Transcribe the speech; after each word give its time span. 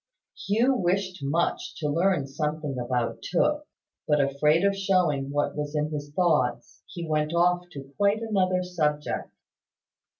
Hugh 0.47 0.73
wished 0.77 1.19
much 1.21 1.75
to 1.75 1.87
learn 1.87 2.25
something 2.25 2.75
about 2.79 3.21
Tooke; 3.21 3.67
but, 4.07 4.19
afraid 4.19 4.63
of 4.65 4.75
showing 4.75 5.29
what 5.29 5.55
was 5.55 5.75
in 5.75 5.91
his 5.91 6.09
thoughts, 6.11 6.81
he 6.87 7.07
went 7.07 7.35
off 7.35 7.69
to 7.73 7.93
quite 7.97 8.23
another 8.23 8.63
subject. 8.63 9.29